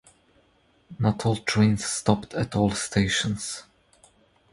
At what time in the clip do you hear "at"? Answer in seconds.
2.33-2.55